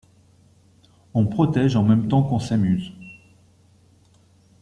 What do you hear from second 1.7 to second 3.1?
en même temps qu’on s’amuse.